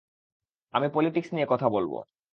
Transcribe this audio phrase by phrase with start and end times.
[0.73, 1.93] আমি পলিটিক্স নিয়ে কথা বলব।